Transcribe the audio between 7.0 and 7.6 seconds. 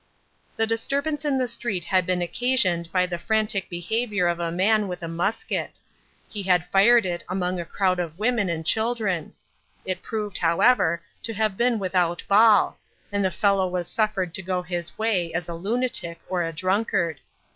it among